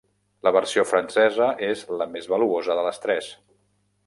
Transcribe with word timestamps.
La 0.45 0.53
versió 0.55 0.85
francesa 0.91 1.51
és 1.69 1.85
la 2.01 2.09
més 2.15 2.29
valuosa 2.35 2.79
de 2.81 2.89
les 2.89 3.05
tres. 3.05 3.31